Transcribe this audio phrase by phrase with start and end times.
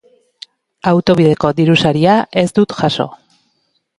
[0.91, 3.09] Autobideko dirusaria ez dut jaso.